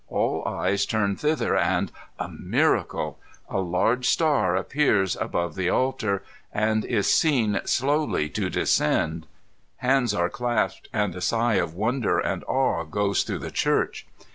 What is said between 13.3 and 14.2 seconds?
the church.